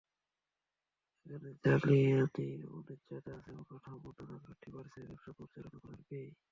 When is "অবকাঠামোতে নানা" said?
3.55-4.37